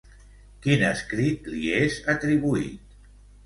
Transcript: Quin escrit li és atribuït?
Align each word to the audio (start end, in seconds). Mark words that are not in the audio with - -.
Quin 0.63 0.85
escrit 0.87 1.51
li 1.53 1.63
és 1.83 2.01
atribuït? 2.17 3.01